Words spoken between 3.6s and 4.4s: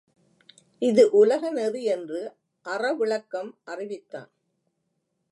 அறிவித்தான்.